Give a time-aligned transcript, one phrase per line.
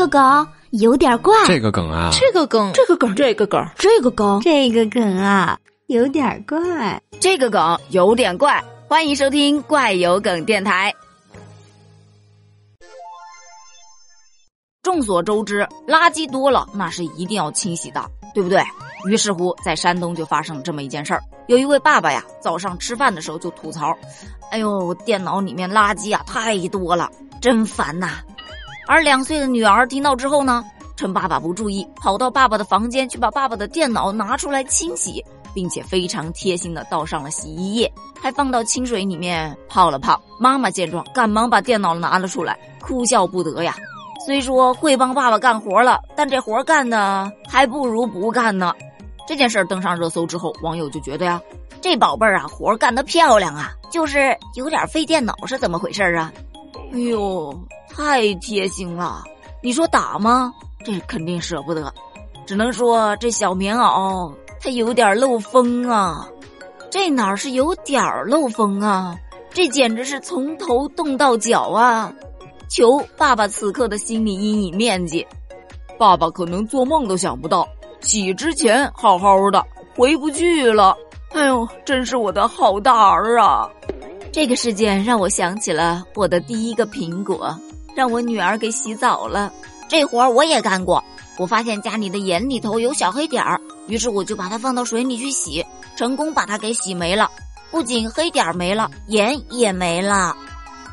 [0.00, 8.64] 个梗有点怪，这个梗啊，这个梗，这个梗，这个梗，这个梗，这个梗啊，有点怪，这个梗有点怪。
[8.88, 10.94] 欢迎收听怪有梗电台。
[14.82, 18.02] 众所周知，垃圾多了那是一定要清洗的，
[18.34, 18.62] 对不对？
[19.06, 21.22] 于是乎，在山东就发生了这么一件事儿。
[21.46, 23.94] 有一位爸爸呀，早上吃饭的时候就吐槽
[24.50, 28.20] ：“哎呦，电脑里面垃圾啊太多了，真烦呐！”
[28.86, 30.64] 而两岁的女儿听到之后呢，
[30.96, 35.24] 趁爸爸不注意，跑到爸爸的房间去把爸爸的电脑拿出来清洗，
[35.54, 40.20] 并且非常贴心的倒上了洗衣液，还放到清水里面泡了泡。
[40.38, 43.76] 妈妈见状，赶忙把电脑拿了出来，哭笑不得呀。
[44.26, 48.72] 虽说会帮爸爸干活了，但这活干的还不如不干呢。
[49.26, 51.40] 这件事登上热搜之后，网友就觉得呀，
[51.80, 56.32] 这宝贝儿啊，活干得漂亮啊，就是有点费电脑，是怎么回事啊？
[56.92, 57.54] 哎呦，
[57.94, 59.22] 太贴心了！
[59.62, 60.52] 你说打吗？
[60.84, 61.92] 这肯定舍不得，
[62.46, 66.26] 只能说这小棉袄它有点漏风啊。
[66.90, 69.14] 这哪是有点漏风啊？
[69.52, 72.12] 这简直是从头冻到脚啊！
[72.68, 75.26] 求爸爸此刻的心理阴影面积，
[75.98, 77.68] 爸爸可能做梦都想不到。
[78.00, 79.62] 洗之前好好的，
[79.94, 80.96] 回不去了。
[81.32, 83.68] 哎呦，真是我的好大儿啊！
[84.32, 87.54] 这个事件让我想起了我的第一个苹果，
[88.00, 89.52] 让我女儿给洗澡了。
[89.86, 91.04] 这活儿我也干过。
[91.36, 95.62] 我发现家里的盐里头有小黑点儿，于是我就把它放到水里去洗，
[95.96, 97.30] 成功把它给洗没了。
[97.70, 100.34] 不仅黑点儿没了，盐也没了。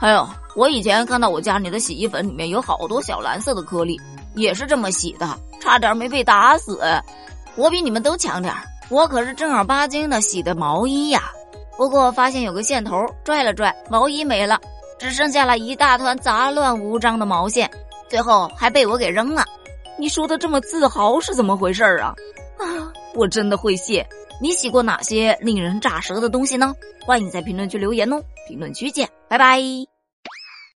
[0.00, 4.00] 还有，我以前看到我家里的洗衣粉里面有好多小蓝色的颗粒，
[4.34, 5.28] 也是这么洗的。
[5.60, 6.80] 差点没被打死，
[7.54, 11.22] 我比你们都强点儿，我可是正儿八经的洗的毛衣呀。
[11.76, 14.60] 不过发现有个线头，拽了拽，毛衣没了，
[15.06, 17.70] 只剩下了一大团杂乱无章的毛线，
[18.08, 19.44] 最后还被我给扔了。
[19.96, 22.12] 你说的这么自豪是怎么回事啊？
[22.58, 22.66] 啊，
[23.14, 24.04] 我真的会谢。
[24.42, 26.74] 你洗过哪些令人咋舌的东西呢？
[27.06, 28.20] 欢迎在评论区留言哦。
[28.48, 29.95] 评论区见，拜拜。